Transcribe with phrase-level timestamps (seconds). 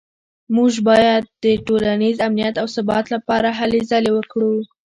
[0.55, 4.53] موږ باید د ټولنیز امنیت او ثبات لپاره هلې ځلې وکړو